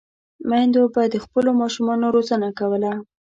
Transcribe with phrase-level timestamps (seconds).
[0.49, 2.91] میندو به د خپلو ماشومانو روزنه کوله.